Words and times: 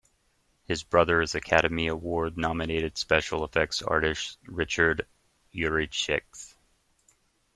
His 0.63 0.81
brother 0.81 1.21
is 1.21 1.35
Academy 1.35 1.85
Award-nominated 1.85 2.97
special 2.97 3.43
effects 3.45 3.83
artist 3.83 4.39
Richard 4.47 5.05
Yuricich. 5.53 6.55